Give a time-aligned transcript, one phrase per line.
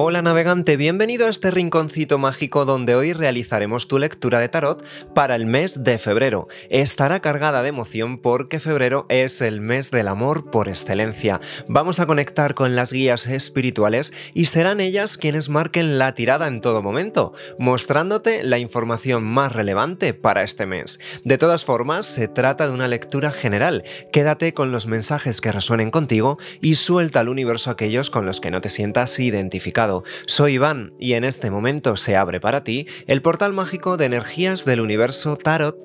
[0.00, 5.34] Hola navegante, bienvenido a este rinconcito mágico donde hoy realizaremos tu lectura de tarot para
[5.34, 6.46] el mes de febrero.
[6.70, 11.40] Estará cargada de emoción porque febrero es el mes del amor por excelencia.
[11.66, 16.60] Vamos a conectar con las guías espirituales y serán ellas quienes marquen la tirada en
[16.60, 21.00] todo momento, mostrándote la información más relevante para este mes.
[21.24, 23.82] De todas formas, se trata de una lectura general.
[24.12, 28.52] Quédate con los mensajes que resuenen contigo y suelta al universo aquellos con los que
[28.52, 29.87] no te sientas identificado
[30.26, 34.64] soy Iván y en este momento se abre para ti el portal mágico de energías
[34.64, 35.76] del universo Tarot.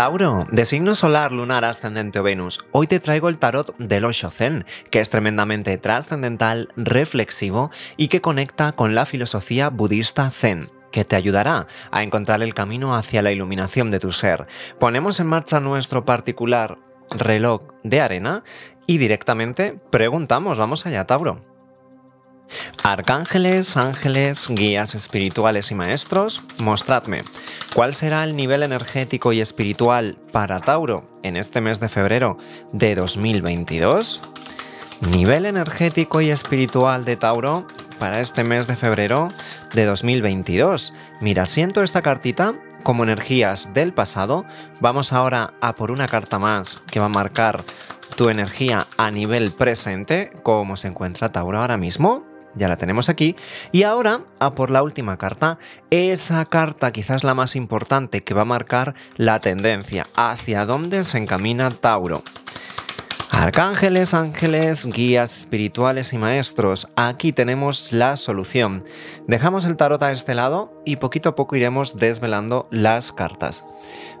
[0.00, 4.30] Tauro, de signo solar, lunar, ascendente o Venus, hoy te traigo el tarot del Osho
[4.30, 11.04] Zen, que es tremendamente trascendental, reflexivo y que conecta con la filosofía budista Zen que
[11.04, 14.46] te ayudará a encontrar el camino hacia la iluminación de tu ser.
[14.78, 16.78] Ponemos en marcha nuestro particular
[17.10, 18.44] reloj de arena
[18.86, 21.40] y directamente preguntamos, vamos allá, Tauro.
[22.82, 27.22] Arcángeles, ángeles, guías espirituales y maestros, mostradme
[27.74, 32.38] cuál será el nivel energético y espiritual para Tauro en este mes de febrero
[32.72, 34.22] de 2022.
[35.12, 37.66] Nivel energético y espiritual de Tauro
[38.00, 39.28] para este mes de febrero
[39.74, 40.94] de 2022.
[41.20, 44.46] Mira, siento esta cartita como energías del pasado.
[44.80, 47.62] Vamos ahora a por una carta más que va a marcar
[48.16, 52.24] tu energía a nivel presente, cómo se encuentra Tauro ahora mismo.
[52.54, 53.36] Ya la tenemos aquí.
[53.70, 55.58] Y ahora a por la última carta.
[55.90, 61.18] Esa carta quizás la más importante que va a marcar la tendencia hacia dónde se
[61.18, 62.24] encamina Tauro.
[63.32, 68.84] Arcángeles, ángeles, guías espirituales y maestros, aquí tenemos la solución.
[69.28, 73.64] Dejamos el tarot a este lado y poquito a poco iremos desvelando las cartas.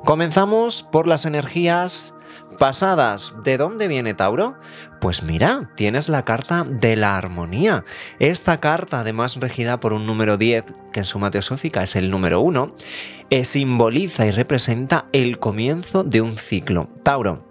[0.04, 2.14] Comenzamos por las energías
[2.60, 3.34] pasadas.
[3.42, 4.54] ¿De dónde viene Tauro?
[5.00, 7.84] Pues mira, tienes la carta de la armonía.
[8.20, 12.40] Esta carta, además regida por un número 10, que en suma teosófica es el número
[12.42, 12.76] 1,
[13.30, 16.90] eh, simboliza y representa el comienzo de un ciclo.
[17.02, 17.49] Tauro,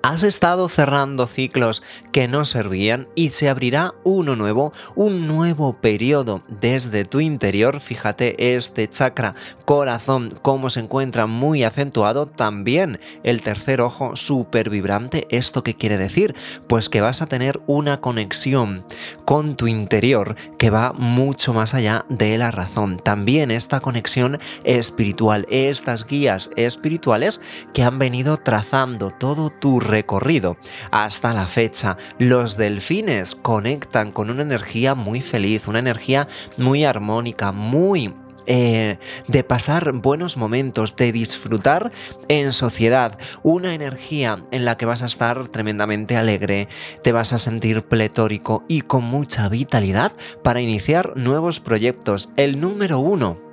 [0.00, 1.82] Has estado cerrando ciclos
[2.12, 7.80] que no servían y se abrirá uno nuevo, un nuevo periodo desde tu interior.
[7.80, 12.26] Fíjate este chakra corazón cómo se encuentra muy acentuado.
[12.26, 15.26] También el tercer ojo súper vibrante.
[15.30, 16.36] ¿Esto qué quiere decir?
[16.68, 18.84] Pues que vas a tener una conexión
[19.24, 23.00] con tu interior que va mucho más allá de la razón.
[23.02, 27.40] También esta conexión espiritual, estas guías espirituales
[27.74, 30.56] que han venido trazando todo tu recorrido.
[30.92, 37.50] Hasta la fecha, los delfines conectan con una energía muy feliz, una energía muy armónica,
[37.50, 38.14] muy
[38.50, 38.96] eh,
[39.26, 41.92] de pasar buenos momentos, de disfrutar
[42.28, 46.68] en sociedad, una energía en la que vas a estar tremendamente alegre,
[47.02, 50.12] te vas a sentir pletórico y con mucha vitalidad
[50.42, 52.30] para iniciar nuevos proyectos.
[52.36, 53.47] El número uno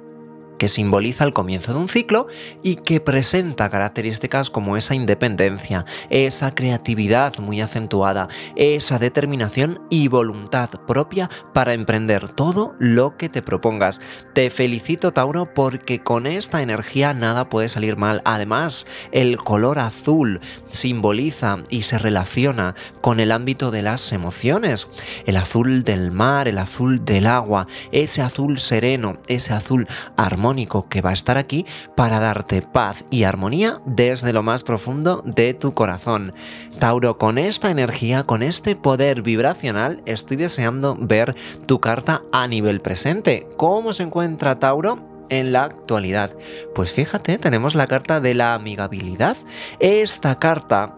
[0.57, 2.27] que simboliza el comienzo de un ciclo
[2.63, 10.69] y que presenta características como esa independencia, esa creatividad muy acentuada, esa determinación y voluntad
[10.87, 14.01] propia para emprender todo lo que te propongas.
[14.33, 18.21] Te felicito Tauro porque con esta energía nada puede salir mal.
[18.25, 20.39] Además, el color azul
[20.69, 24.87] simboliza y se relaciona con el ámbito de las emociones.
[25.25, 30.44] El azul del mar, el azul del agua, ese azul sereno, ese azul armónico
[30.89, 35.55] que va a estar aquí para darte paz y armonía desde lo más profundo de
[35.55, 36.33] tu corazón.
[36.77, 41.35] Tauro, con esta energía, con este poder vibracional, estoy deseando ver
[41.65, 43.47] tu carta a nivel presente.
[43.57, 44.99] ¿Cómo se encuentra Tauro?
[45.29, 46.29] en la actualidad.
[46.75, 49.35] Pues fíjate, tenemos la carta de la amigabilidad.
[49.79, 50.95] Esta carta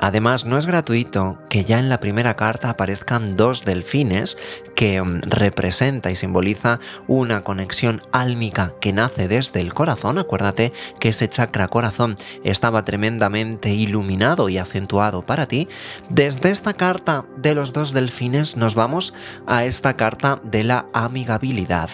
[0.00, 4.36] Además, no es gratuito que ya en la primera carta aparezcan dos delfines
[4.74, 10.18] que mm, representa y simboliza una conexión álmica que nace desde el corazón.
[10.18, 15.68] Acuérdate que ese chakra corazón estaba tremendamente iluminado y acentuado para ti.
[16.10, 19.14] Desde esta carta de los dos delfines nos vamos
[19.46, 21.90] a esta carta de la amigabilidad,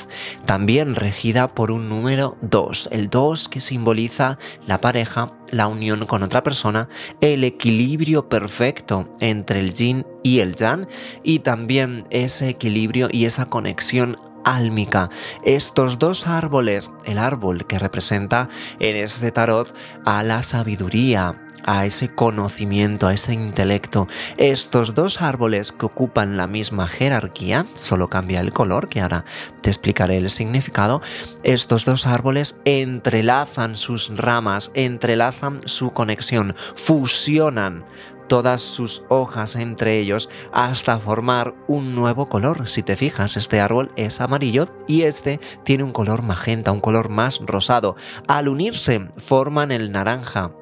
[0.47, 6.23] también regida por un número 2, el 2 que simboliza la pareja la unión con
[6.23, 6.89] otra persona,
[7.21, 10.87] el equilibrio perfecto entre el yin y el yang
[11.23, 15.11] y también ese equilibrio y esa conexión álmica.
[15.45, 18.49] Estos dos árboles, el árbol que representa
[18.79, 19.75] en este tarot
[20.07, 24.09] a la sabiduría, a ese conocimiento, a ese intelecto.
[24.37, 29.25] Estos dos árboles que ocupan la misma jerarquía, solo cambia el color, que ahora
[29.63, 31.03] te explicaré el significado,
[31.43, 37.85] estos dos árboles entrelazan sus ramas, entrelazan su conexión, fusionan
[38.31, 42.69] todas sus hojas entre ellos hasta formar un nuevo color.
[42.69, 47.09] Si te fijas, este árbol es amarillo y este tiene un color magenta, un color
[47.09, 47.97] más rosado.
[48.29, 50.53] Al unirse forman el naranja,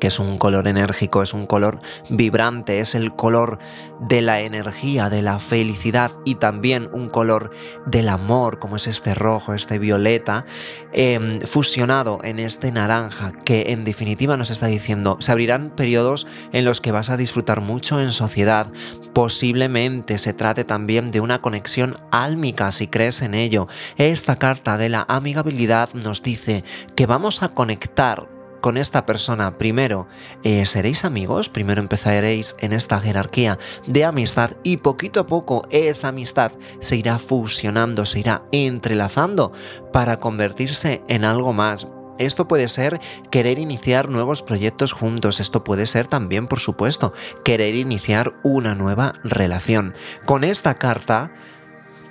[0.00, 3.58] que es un color enérgico, es un color vibrante, es el color
[4.00, 7.50] de la energía, de la felicidad y también un color
[7.86, 10.44] del amor, como es este rojo, este violeta,
[10.92, 16.64] em, fusionado en este naranja, que en definitiva nos está diciendo, se abrirán periodos en
[16.64, 18.68] los que vas a disfrutar mucho en sociedad,
[19.12, 23.68] posiblemente se trate también de una conexión álmica si crees en ello.
[23.96, 26.64] Esta carta de la amigabilidad nos dice
[26.94, 30.06] que vamos a conectar con esta persona, primero
[30.42, 36.08] eh, seréis amigos, primero empezaréis en esta jerarquía de amistad y poquito a poco esa
[36.08, 39.52] amistad se irá fusionando, se irá entrelazando
[39.92, 41.88] para convertirse en algo más.
[42.18, 43.00] Esto puede ser
[43.30, 47.12] querer iniciar nuevos proyectos juntos, esto puede ser también, por supuesto,
[47.44, 49.92] querer iniciar una nueva relación.
[50.24, 51.32] Con esta carta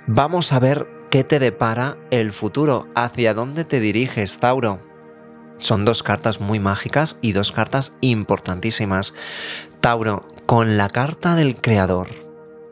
[0.06, 4.95] vamos a ver qué te depara el futuro, hacia dónde te diriges, Tauro.
[5.58, 9.14] Son dos cartas muy mágicas y dos cartas importantísimas.
[9.80, 12.08] Tauro, con la carta del creador,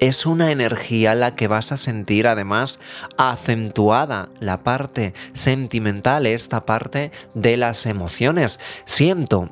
[0.00, 2.80] es una energía la que vas a sentir además
[3.16, 8.60] acentuada la parte sentimental, esta parte de las emociones.
[8.84, 9.50] Siento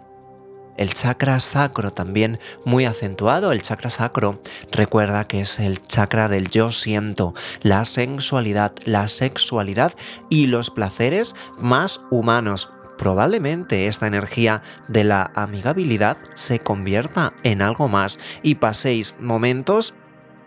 [0.77, 3.53] el chakra sacro también muy acentuado.
[3.53, 4.41] El chakra sacro
[4.71, 9.93] recuerda que es el chakra del yo siento, la sensualidad, la sexualidad
[10.29, 12.71] y los placeres más humanos
[13.03, 19.95] probablemente esta energía de la amigabilidad se convierta en algo más y paséis momentos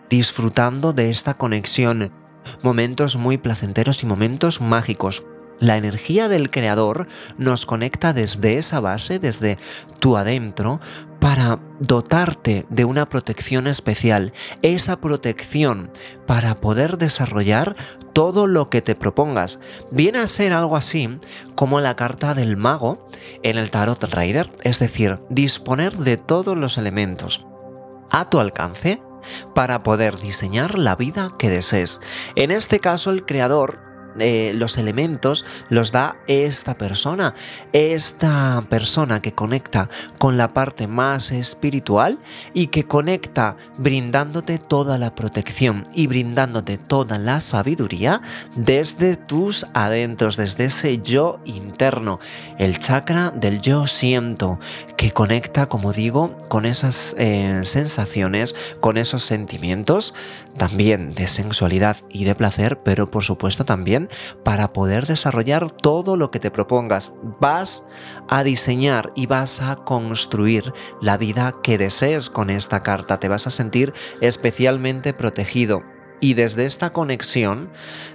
[0.08, 2.12] disfrutando de esta conexión,
[2.62, 5.26] momentos muy placenteros y momentos mágicos.
[5.60, 9.58] La energía del creador nos conecta desde esa base, desde
[10.00, 10.80] tu adentro,
[11.20, 14.32] para dotarte de una protección especial,
[14.62, 15.90] esa protección
[16.26, 17.76] para poder desarrollar
[18.12, 19.58] todo lo que te propongas.
[19.90, 21.18] Viene a ser algo así
[21.54, 23.08] como la carta del mago
[23.42, 27.44] en el tarot rider, es decir, disponer de todos los elementos
[28.10, 29.02] a tu alcance
[29.54, 32.00] para poder diseñar la vida que desees.
[32.36, 33.85] En este caso, el creador
[34.18, 37.34] eh, los elementos los da esta persona,
[37.72, 42.18] esta persona que conecta con la parte más espiritual
[42.54, 48.20] y que conecta brindándote toda la protección y brindándote toda la sabiduría
[48.54, 52.20] desde tus adentros, desde ese yo interno,
[52.58, 54.58] el chakra del yo siento,
[54.96, 60.14] que conecta, como digo, con esas eh, sensaciones, con esos sentimientos
[60.56, 64.05] también de sensualidad y de placer, pero por supuesto también
[64.44, 67.12] para poder desarrollar todo lo que te propongas.
[67.40, 67.86] Vas
[68.28, 73.18] a diseñar y vas a construir la vida que desees con esta carta.
[73.20, 77.70] Te vas a sentir especialmente protegido y desde esta conexión,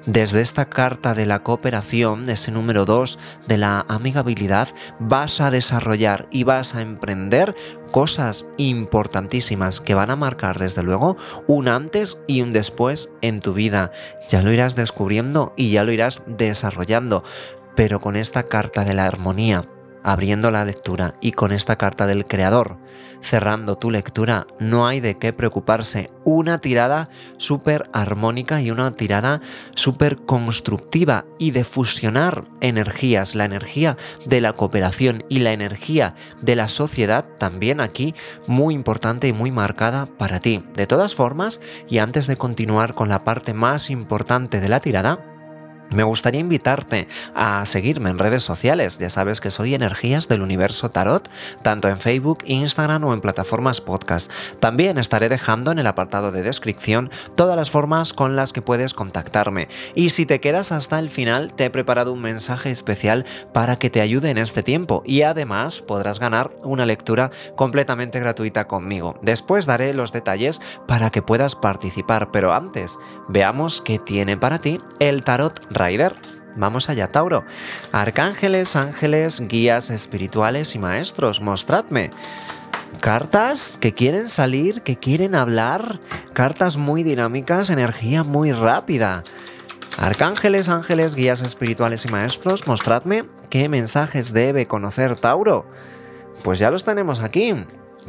[0.06, 4.70] desde esta carta de la cooperación, ese número 2 de la amigabilidad,
[5.00, 7.56] vas a desarrollar y vas a emprender
[7.92, 11.18] cosas importantísimas que van a marcar desde luego
[11.48, 13.92] un antes y un después en tu vida.
[14.30, 17.24] Ya lo irás descubriendo y ya lo irás desarrollando.
[17.76, 19.64] Pero con esta carta de la armonía,
[20.04, 22.78] abriendo la lectura y con esta carta del creador
[23.22, 26.10] cerrando tu lectura, no hay de qué preocuparse.
[26.24, 29.42] Una tirada súper armónica y una tirada
[29.76, 36.56] súper constructiva y de fusionar energías, la energía de la cooperación y la energía de
[36.56, 38.16] la sociedad también aquí
[38.48, 40.64] muy importante y muy marcada para ti.
[40.76, 45.31] De todas formas, y antes de continuar con la parte más importante de la tirada,
[45.92, 48.98] me gustaría invitarte a seguirme en redes sociales.
[48.98, 51.30] Ya sabes que soy Energías del Universo Tarot,
[51.62, 54.32] tanto en Facebook, Instagram o en plataformas podcast.
[54.60, 58.94] También estaré dejando en el apartado de descripción todas las formas con las que puedes
[58.94, 59.68] contactarme.
[59.96, 63.90] Y si te quedas hasta el final, te he preparado un mensaje especial para que
[63.90, 69.20] te ayude en este tiempo y además podrás ganar una lectura completamente gratuita conmigo.
[69.22, 74.80] Después daré los detalles para que puedas participar, pero antes veamos qué tiene para ti
[75.00, 76.16] el tarot Rider.
[76.56, 77.46] Vamos allá, Tauro.
[77.92, 82.12] Arcángeles, ángeles, guías espirituales y maestros, mostradme.
[83.00, 86.00] Cartas que quieren salir, que quieren hablar.
[86.34, 89.24] Cartas muy dinámicas, energía muy rápida.
[89.98, 95.66] Arcángeles, ángeles, guías espirituales y maestros, mostradme qué mensajes debe conocer Tauro
[96.42, 97.54] pues ya los tenemos aquí.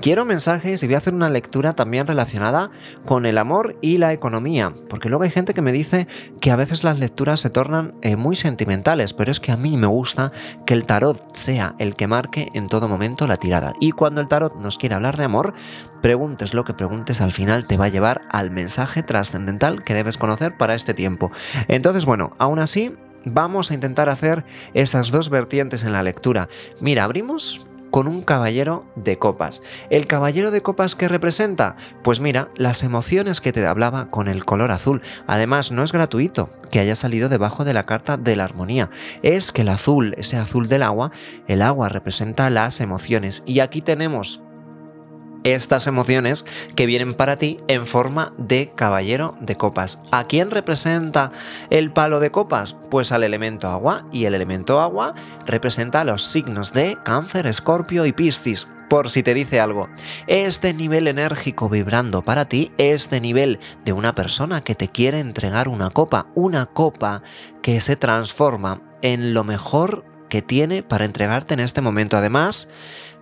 [0.00, 2.70] Quiero mensajes y voy a hacer una lectura también relacionada
[3.04, 6.08] con el amor y la economía, porque luego hay gente que me dice
[6.40, 9.76] que a veces las lecturas se tornan eh, muy sentimentales, pero es que a mí
[9.76, 10.32] me gusta
[10.66, 13.74] que el tarot sea el que marque en todo momento la tirada.
[13.80, 15.52] Y cuando el tarot nos quiere hablar de amor,
[16.00, 20.16] preguntes lo que preguntes, al final te va a llevar al mensaje trascendental que debes
[20.16, 21.30] conocer para este tiempo.
[21.68, 26.48] Entonces, bueno, aún así, vamos a intentar hacer esas dos vertientes en la lectura.
[26.80, 29.62] Mira, abrimos con un caballero de copas.
[29.90, 31.76] ¿El caballero de copas qué representa?
[32.02, 35.02] Pues mira, las emociones que te hablaba con el color azul.
[35.28, 38.90] Además, no es gratuito que haya salido debajo de la carta de la armonía.
[39.22, 41.12] Es que el azul, ese azul del agua,
[41.46, 43.44] el agua representa las emociones.
[43.46, 44.40] Y aquí tenemos
[45.44, 46.44] estas emociones
[46.76, 49.98] que vienen para ti en forma de caballero de copas.
[50.10, 51.32] ¿A quién representa
[51.70, 52.76] el palo de copas?
[52.90, 55.14] Pues al elemento agua y el elemento agua
[55.46, 58.68] representa los signos de cáncer, escorpio y piscis.
[58.88, 59.88] Por si te dice algo,
[60.26, 65.18] este nivel enérgico vibrando para ti es de nivel de una persona que te quiere
[65.18, 67.22] entregar una copa, una copa
[67.62, 72.18] que se transforma en lo mejor que tiene para entregarte en este momento.
[72.18, 72.68] Además,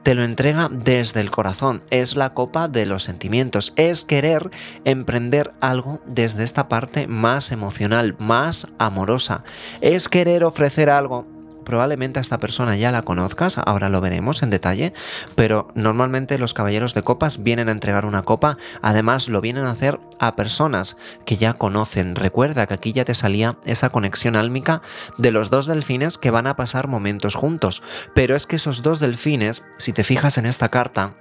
[0.03, 1.83] te lo entrega desde el corazón.
[1.91, 3.73] Es la copa de los sentimientos.
[3.77, 4.51] Es querer
[4.85, 9.45] emprender algo desde esta parte más emocional, más amorosa.
[9.81, 11.27] Es querer ofrecer algo
[11.71, 14.93] probablemente a esta persona ya la conozcas, ahora lo veremos en detalle,
[15.37, 19.71] pero normalmente los caballeros de copas vienen a entregar una copa, además lo vienen a
[19.71, 22.17] hacer a personas que ya conocen.
[22.17, 24.83] Recuerda que aquí ya te salía esa conexión álmica
[25.17, 27.85] de los dos delfines que van a pasar momentos juntos,
[28.17, 31.15] pero es que esos dos delfines, si te fijas en esta carta,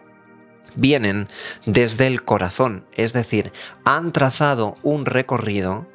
[0.75, 1.27] vienen
[1.68, 3.51] desde el corazón, es decir,
[3.86, 5.86] han trazado un recorrido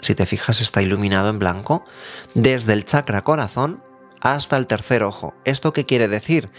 [0.00, 1.84] si te fijas está iluminado en blanco,
[2.34, 3.82] desde el chakra corazón
[4.20, 5.34] hasta el tercer ojo.
[5.44, 6.50] ¿Esto qué quiere decir?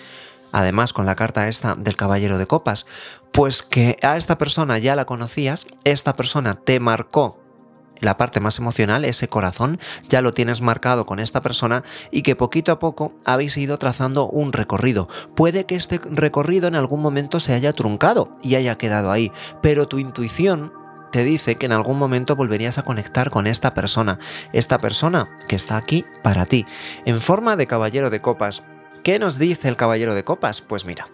[0.51, 2.85] Además, con la carta esta del Caballero de Copas,
[3.31, 7.41] pues que a esta persona ya la conocías, esta persona te marcó
[8.01, 9.79] la parte más emocional, ese corazón,
[10.09, 14.27] ya lo tienes marcado con esta persona y que poquito a poco habéis ido trazando
[14.27, 15.07] un recorrido.
[15.35, 19.31] Puede que este recorrido en algún momento se haya truncado y haya quedado ahí,
[19.61, 20.73] pero tu intuición
[21.11, 24.19] te dice que en algún momento volverías a conectar con esta persona,
[24.53, 26.65] esta persona que está aquí para ti,
[27.05, 28.63] en forma de caballero de copas.
[29.03, 30.61] ¿Qué nos dice el caballero de copas?
[30.61, 31.07] Pues mira,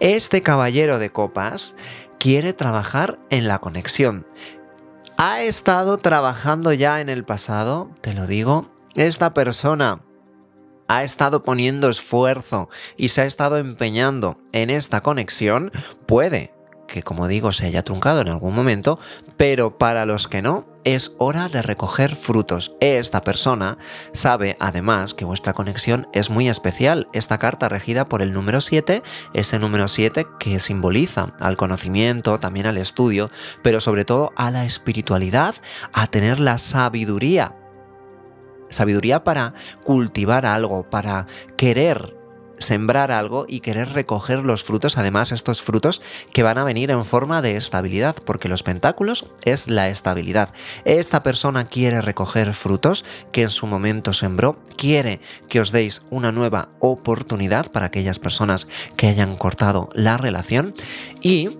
[0.00, 1.74] este caballero de copas
[2.18, 4.26] quiere trabajar en la conexión.
[5.18, 10.00] Ha estado trabajando ya en el pasado, te lo digo, esta persona
[10.88, 15.70] ha estado poniendo esfuerzo y se ha estado empeñando en esta conexión,
[16.06, 16.53] puede
[16.86, 18.98] que como digo se haya truncado en algún momento,
[19.36, 22.74] pero para los que no, es hora de recoger frutos.
[22.80, 23.78] Esta persona
[24.12, 27.08] sabe además que vuestra conexión es muy especial.
[27.12, 32.66] Esta carta regida por el número 7, ese número 7 que simboliza al conocimiento, también
[32.66, 33.30] al estudio,
[33.62, 35.54] pero sobre todo a la espiritualidad,
[35.92, 37.56] a tener la sabiduría.
[38.68, 41.26] Sabiduría para cultivar algo, para
[41.56, 42.23] querer
[42.64, 46.02] sembrar algo y querer recoger los frutos, además estos frutos
[46.32, 50.52] que van a venir en forma de estabilidad, porque los pentáculos es la estabilidad.
[50.84, 56.32] Esta persona quiere recoger frutos que en su momento sembró, quiere que os deis una
[56.32, 58.66] nueva oportunidad para aquellas personas
[58.96, 60.74] que hayan cortado la relación
[61.20, 61.58] y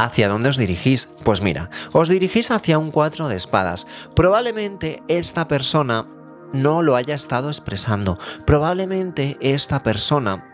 [0.00, 1.08] ¿Hacia dónde os dirigís?
[1.24, 3.84] Pues mira, os dirigís hacia un cuatro de espadas.
[4.14, 6.06] Probablemente esta persona
[6.52, 8.18] no lo haya estado expresando.
[8.46, 10.44] Probablemente esta persona,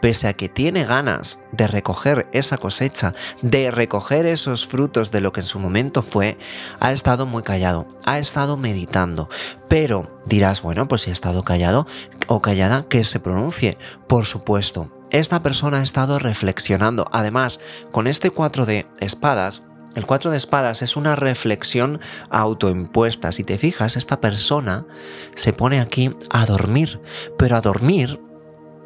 [0.00, 5.32] pese a que tiene ganas de recoger esa cosecha, de recoger esos frutos de lo
[5.32, 6.38] que en su momento fue,
[6.80, 9.28] ha estado muy callado, ha estado meditando.
[9.68, 11.86] Pero dirás, bueno, pues si ha estado callado
[12.26, 13.78] o callada, que se pronuncie.
[14.06, 17.06] Por supuesto, esta persona ha estado reflexionando.
[17.12, 19.62] Además, con este cuatro de espadas,
[19.94, 23.32] el cuatro de espadas es una reflexión autoimpuesta.
[23.32, 24.86] Si te fijas, esta persona
[25.34, 27.00] se pone aquí a dormir,
[27.36, 28.20] pero a dormir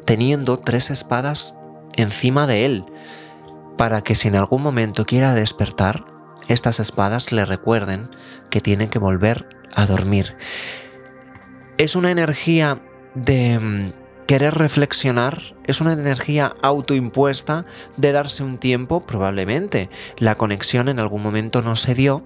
[0.05, 1.55] teniendo tres espadas
[1.95, 2.85] encima de él,
[3.77, 6.05] para que si en algún momento quiera despertar,
[6.47, 8.09] estas espadas le recuerden
[8.49, 10.35] que tiene que volver a dormir.
[11.77, 12.81] Es una energía
[13.15, 17.65] de mm, querer reflexionar es una energía autoimpuesta
[17.95, 19.89] de darse un tiempo, probablemente.
[20.17, 22.23] La conexión en algún momento no se dio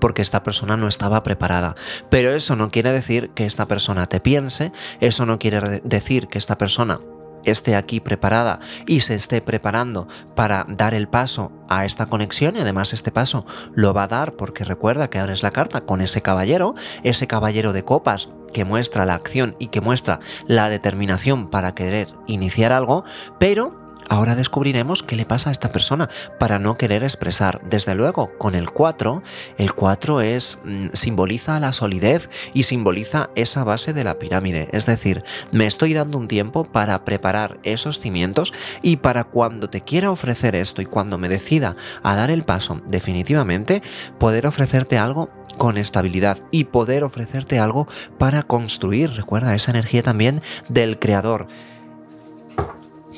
[0.00, 1.74] porque esta persona no estaba preparada.
[2.08, 6.38] Pero eso no quiere decir que esta persona te piense, eso no quiere decir que
[6.38, 7.00] esta persona
[7.44, 12.60] esté aquí preparada y se esté preparando para dar el paso a esta conexión y
[12.60, 16.00] además este paso lo va a dar porque recuerda que ahora es la carta con
[16.00, 21.48] ese caballero, ese caballero de copas que muestra la acción y que muestra la determinación
[21.48, 23.04] para querer iniciar algo,
[23.38, 23.77] pero
[24.08, 27.60] Ahora descubriremos qué le pasa a esta persona para no querer expresar.
[27.68, 29.22] Desde luego, con el 4,
[29.58, 34.68] el 4 es mm, simboliza la solidez y simboliza esa base de la pirámide.
[34.72, 39.82] Es decir, me estoy dando un tiempo para preparar esos cimientos y para cuando te
[39.82, 43.82] quiera ofrecer esto y cuando me decida a dar el paso definitivamente,
[44.18, 47.88] poder ofrecerte algo con estabilidad y poder ofrecerte algo
[48.18, 49.10] para construir.
[49.10, 51.48] Recuerda esa energía también del creador.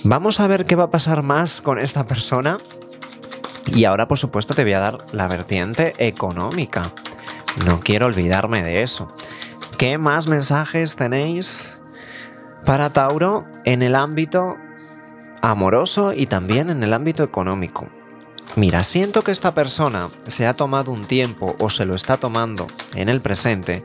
[0.04, 2.59] Vamos a ver qué va a pasar más con esta persona.
[3.66, 6.92] Y ahora, por supuesto, te voy a dar la vertiente económica.
[7.66, 9.12] No quiero olvidarme de eso.
[9.76, 11.82] ¿Qué más mensajes tenéis
[12.64, 14.56] para Tauro en el ámbito
[15.42, 17.88] amoroso y también en el ámbito económico?
[18.56, 22.66] Mira, siento que esta persona se ha tomado un tiempo o se lo está tomando
[22.94, 23.85] en el presente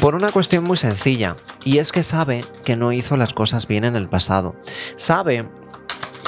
[0.00, 3.84] por una cuestión muy sencilla, y es que sabe que no hizo las cosas bien
[3.84, 4.54] en el pasado.
[4.96, 5.48] Sabe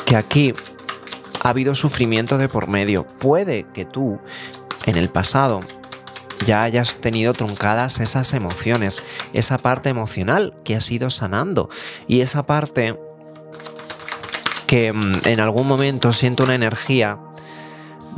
[0.06, 0.54] que aquí
[1.42, 3.06] ha habido sufrimiento de por medio.
[3.06, 4.18] Puede que tú,
[4.86, 5.60] en el pasado,
[6.44, 11.68] ya hayas tenido truncadas esas emociones, esa parte emocional que has ido sanando
[12.08, 12.98] y esa parte
[14.66, 17.18] que mm, en algún momento siento una energía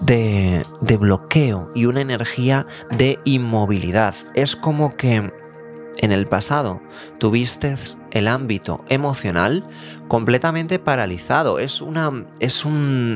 [0.03, 4.15] de, de bloqueo y una energía de inmovilidad.
[4.35, 5.31] Es como que
[5.99, 6.81] en el pasado
[7.19, 7.77] tuviste
[8.11, 9.67] el ámbito emocional
[10.09, 11.59] completamente paralizado.
[11.59, 12.65] Es una, es,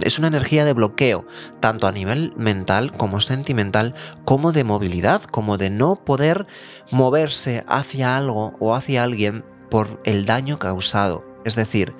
[0.02, 1.26] es una energía de bloqueo,
[1.60, 6.46] tanto a nivel mental como sentimental, como de movilidad, como de no poder
[6.90, 11.24] moverse hacia algo o hacia alguien por el daño causado.
[11.44, 11.94] Es decir,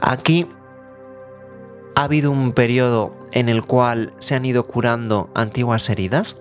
[0.00, 0.46] aquí
[1.98, 6.36] ha habido un periodo en el cual se han ido curando antiguas heridas.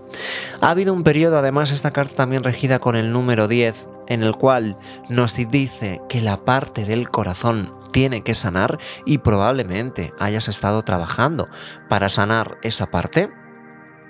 [0.61, 4.35] Ha habido un periodo, además, esta carta también regida con el número 10, en el
[4.35, 4.77] cual
[5.09, 11.49] nos dice que la parte del corazón tiene que sanar y probablemente hayas estado trabajando
[11.89, 13.27] para sanar esa parte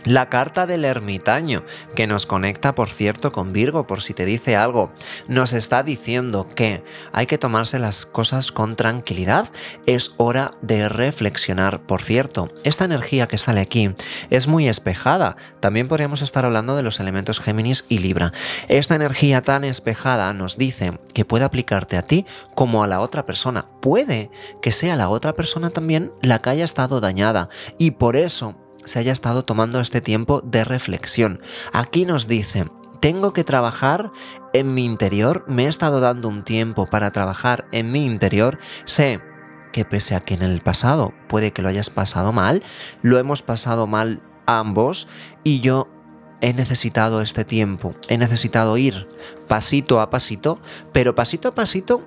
[0.06, 1.64] la carta del ermitaño,
[1.96, 4.92] que nos conecta, por cierto, con Virgo, por si te dice algo,
[5.28, 9.50] nos está diciendo que hay que tomarse las cosas con tranquilidad,
[9.86, 11.82] es hora de reflexionar.
[11.82, 13.94] Por cierto, esta energía que sale aquí
[14.30, 18.34] es muy espejada, también podríamos estar hablando de los elementos Géminis y Libra.
[18.68, 23.26] Esta energía tan espejada nos dice que puede aplicarte a ti como a la otra
[23.26, 23.68] persona.
[23.82, 28.56] Puede que sea la otra persona también la que haya estado dañada y por eso
[28.88, 31.42] se haya estado tomando este tiempo de reflexión.
[31.74, 32.68] Aquí nos dice,
[33.00, 34.12] tengo que trabajar
[34.54, 39.22] en mi interior, me he estado dando un tiempo para trabajar en mi interior, sé
[39.72, 42.64] que pese a que en el pasado puede que lo hayas pasado mal,
[43.02, 45.08] lo hemos pasado mal ambos
[45.44, 45.88] y yo
[46.42, 49.08] he necesitado este tiempo, he necesitado ir
[49.48, 50.60] pasito a pasito,
[50.94, 52.04] pero pasito a pasito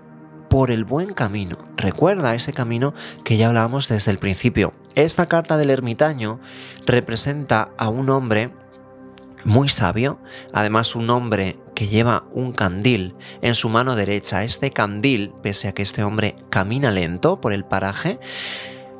[0.48, 1.56] por el buen camino.
[1.76, 2.92] Recuerda ese camino
[3.24, 4.74] que ya hablábamos desde el principio.
[4.94, 6.40] Esta carta del ermitaño
[6.86, 8.50] representa a un hombre
[9.44, 10.18] muy sabio,
[10.52, 14.44] además un hombre que lleva un candil en su mano derecha.
[14.44, 18.18] Este candil, pese a que este hombre camina lento por el paraje,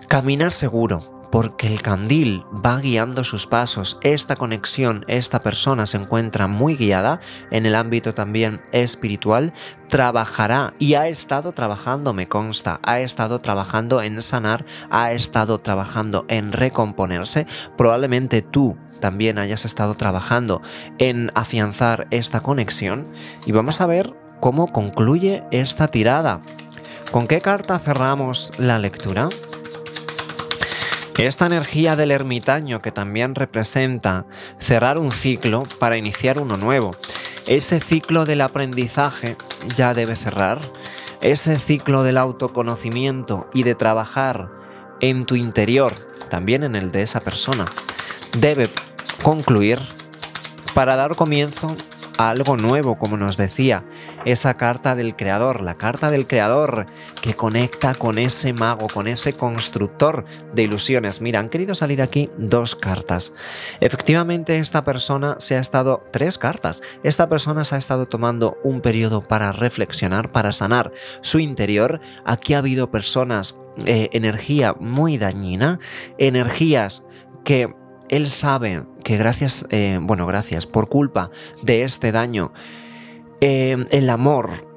[0.08, 3.98] camina seguro, porque el candil va guiando sus pasos.
[4.02, 9.52] Esta conexión, esta persona se encuentra muy guiada en el ámbito también espiritual,
[9.88, 16.24] trabajará y ha estado trabajando, me consta, ha estado trabajando en sanar, ha estado trabajando
[16.28, 17.46] en recomponerse.
[17.76, 20.62] Probablemente tú también hayas estado trabajando
[20.98, 23.08] en afianzar esta conexión
[23.46, 26.42] y vamos a ver cómo concluye esta tirada.
[27.10, 29.28] ¿Con qué carta cerramos la lectura?
[31.20, 34.24] Esta energía del ermitaño que también representa
[34.58, 36.96] cerrar un ciclo para iniciar uno nuevo.
[37.46, 39.36] Ese ciclo del aprendizaje
[39.76, 40.62] ya debe cerrar.
[41.20, 44.48] Ese ciclo del autoconocimiento y de trabajar
[45.00, 45.92] en tu interior,
[46.30, 47.66] también en el de esa persona,
[48.38, 48.70] debe
[49.22, 49.78] concluir
[50.72, 51.76] para dar comienzo
[52.16, 53.84] algo nuevo, como nos decía
[54.24, 56.86] esa carta del creador, la carta del creador
[57.22, 61.20] que conecta con ese mago, con ese constructor de ilusiones.
[61.20, 63.34] Mira, han querido salir aquí dos cartas.
[63.80, 68.80] Efectivamente, esta persona se ha estado, tres cartas, esta persona se ha estado tomando un
[68.80, 72.00] periodo para reflexionar, para sanar su interior.
[72.24, 73.56] Aquí ha habido personas,
[73.86, 75.78] eh, energía muy dañina,
[76.18, 77.02] energías
[77.44, 77.72] que
[78.10, 81.30] él sabe que gracias, eh, bueno, gracias, por culpa
[81.62, 82.52] de este daño,
[83.40, 84.68] eh, el amor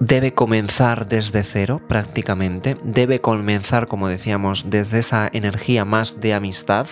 [0.00, 6.86] debe comenzar desde cero prácticamente, debe comenzar, como decíamos, desde esa energía más de amistad,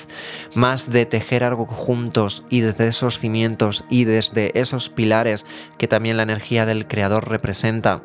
[0.54, 5.46] más de tejer algo juntos y desde esos cimientos y desde esos pilares
[5.78, 8.02] que también la energía del creador representa,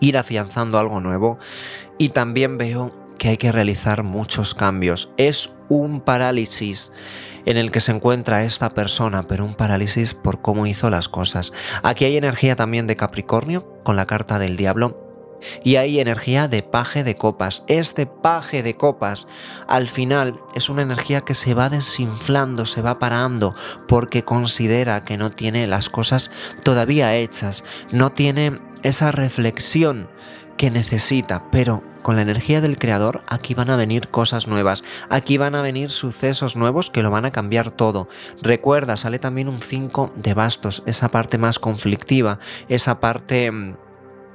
[0.00, 1.38] ir afianzando algo nuevo.
[1.98, 5.10] Y también veo que hay que realizar muchos cambios.
[5.16, 6.92] Es un parálisis
[7.46, 11.52] en el que se encuentra esta persona, pero un parálisis por cómo hizo las cosas.
[11.82, 15.02] Aquí hay energía también de Capricornio con la carta del diablo.
[15.62, 17.62] Y hay energía de paje de copas.
[17.68, 19.28] Este paje de copas
[19.68, 23.54] al final es una energía que se va desinflando, se va parando,
[23.86, 26.30] porque considera que no tiene las cosas
[26.64, 30.08] todavía hechas, no tiene esa reflexión
[30.56, 35.38] que necesita, pero con la energía del creador, aquí van a venir cosas nuevas, aquí
[35.38, 38.06] van a venir sucesos nuevos que lo van a cambiar todo.
[38.40, 42.38] Recuerda, sale también un 5 de bastos, esa parte más conflictiva,
[42.68, 43.50] esa parte...
[43.50, 43.76] Mm,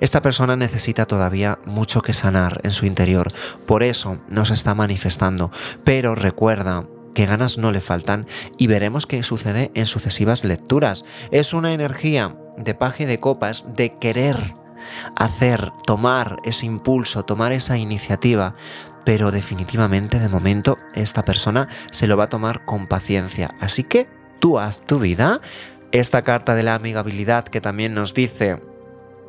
[0.02, 3.32] esta persona necesita todavía mucho que sanar en su interior,
[3.66, 5.50] por eso nos está manifestando.
[5.86, 11.06] Pero recuerda, que ganas no le faltan y veremos qué sucede en sucesivas lecturas.
[11.32, 14.61] Es una energía de paje de copas de querer
[15.16, 18.56] hacer, tomar ese impulso, tomar esa iniciativa,
[19.04, 23.56] pero definitivamente de momento esta persona se lo va a tomar con paciencia.
[23.60, 24.08] Así que
[24.40, 25.42] tú haz tu vida.
[25.92, 28.62] Esta carta de la amigabilidad que también nos dice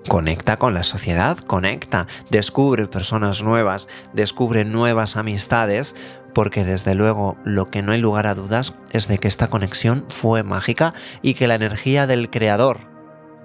[0.08, 5.94] Conecta con la sociedad, conecta, descubre personas nuevas, descubre nuevas amistades,
[6.34, 10.04] porque desde luego lo que no hay lugar a dudas es de que esta conexión
[10.08, 12.91] fue mágica y que la energía del creador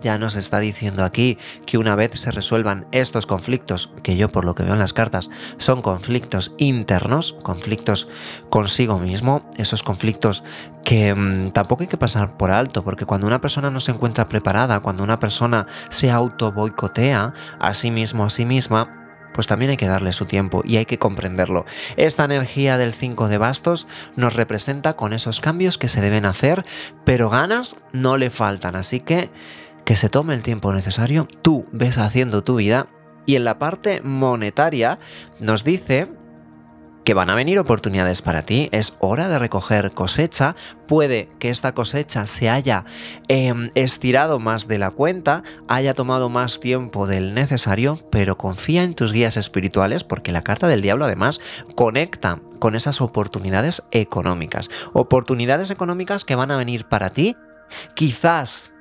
[0.02, 4.46] ya nos está diciendo aquí que una vez se resuelvan estos conflictos, que yo por
[4.46, 8.08] lo que veo en las cartas son conflictos internos, conflictos
[8.50, 10.44] consigo mismo, esos conflictos
[10.84, 14.28] que mm, tampoco hay que pasar por alto, porque cuando una persona no se encuentra
[14.28, 18.98] preparada, cuando una persona se auto boicotea a sí mismo, a sí misma,
[19.38, 21.66] pues también hay que darle su tiempo y hay que comprenderlo.
[21.96, 26.66] Esta energía del 5 de bastos nos representa con esos cambios que se deben hacer,
[27.06, 29.30] pero ganas no le faltan, así que
[29.88, 32.88] que se tome el tiempo necesario, tú ves haciendo tu vida
[33.26, 35.00] y en la parte monetaria
[35.40, 36.10] nos dice
[37.06, 40.58] que van a venir oportunidades para ti, es hora de recoger cosecha,
[40.90, 42.84] puede que esta cosecha se haya
[43.30, 48.94] em, estirado más de la cuenta, haya tomado más tiempo del necesario, pero confía en
[48.94, 51.40] tus guías espirituales porque la carta del diablo además
[51.76, 57.38] conecta con esas oportunidades económicas, oportunidades económicas que van a venir para ti,
[57.96, 58.74] quizás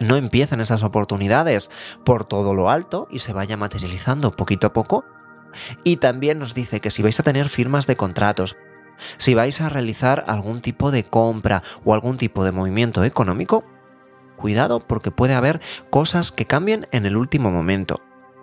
[0.00, 1.70] no empiezan esas oportunidades
[2.04, 5.04] por todo lo alto y se vaya materializando poquito a poco.
[5.84, 8.56] Y también nos dice que si vais a tener firmas de contratos,
[9.18, 13.64] si vais a realizar algún tipo de compra o algún tipo de movimiento económico,
[14.36, 18.02] cuidado porque puede haber cosas que cambien en el último momento.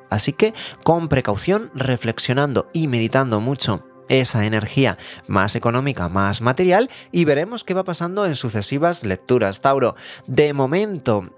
[0.10, 7.26] Así que con precaución, reflexionando y meditando mucho esa energía más económica, más material y
[7.26, 9.62] veremos qué va pasando en sucesivas lecturas.
[9.62, 9.96] Tauro,
[10.28, 11.30] de momento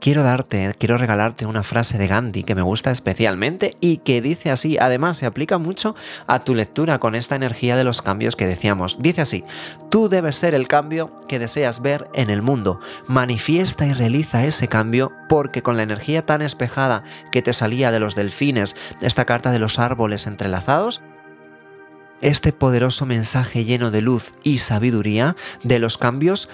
[0.00, 4.50] quiero darte, quiero regalarte una frase de Gandhi que me gusta especialmente y que dice
[4.50, 5.94] así, además se aplica mucho
[6.26, 8.98] a tu lectura con esta energía de los cambios que decíamos.
[9.00, 9.44] Dice así,
[9.90, 12.80] tú debes ser el cambio que deseas ver en el mundo.
[13.06, 18.00] Manifiesta y realiza ese cambio porque con la energía tan espejada que te salía de
[18.00, 21.02] los delfines, esta carta de los árboles entrelazados,
[22.20, 26.48] este poderoso mensaje lleno de luz y sabiduría de los cambios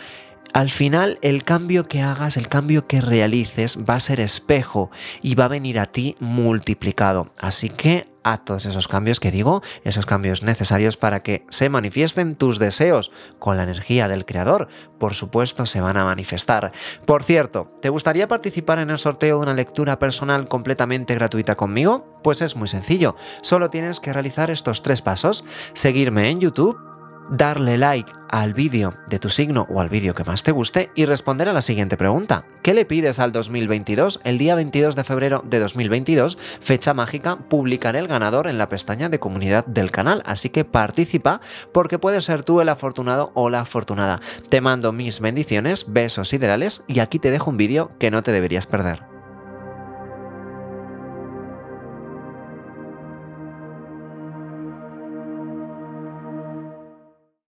[0.53, 4.91] al final el cambio que hagas, el cambio que realices va a ser espejo
[5.23, 7.33] y va a venir a ti multiplicado.
[7.41, 12.37] Así que a todos esos cambios que digo, esos cambios necesarios para que se manifiesten
[12.37, 16.73] tus deseos con la energía del creador, por supuesto se van a manifestar.
[17.05, 22.19] Por cierto, ¿te gustaría participar en el sorteo de una lectura personal completamente gratuita conmigo?
[22.25, 26.94] Pues es muy sencillo, solo tienes que realizar estos tres pasos, seguirme en YouTube,
[27.31, 31.07] darle like al vídeo de tu signo o al vídeo que más te guste y
[31.07, 32.47] responder a la siguiente pregunta.
[32.63, 34.21] ¿Qué le pides al 2022?
[34.25, 39.09] El día 22 de febrero de 2022, fecha mágica, publicaré el ganador en la pestaña
[39.09, 41.41] de comunidad del canal, así que participa
[41.73, 44.21] porque puedes ser tú el afortunado o la afortunada.
[44.49, 48.33] Te mando mis bendiciones, besos siderales y aquí te dejo un vídeo que no te
[48.33, 49.14] deberías perder.